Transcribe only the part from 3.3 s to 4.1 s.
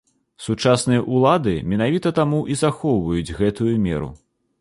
гэтую меру.